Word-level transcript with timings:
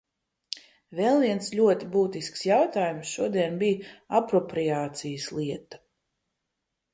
Vēl 0.99 1.19
viens 1.23 1.49
ļoti 1.59 1.89
būtisks 1.95 2.43
jautājums 2.51 3.11
šodien 3.19 3.59
bija 3.65 3.93
apropriācijas 4.21 5.29
lieta. 5.37 5.81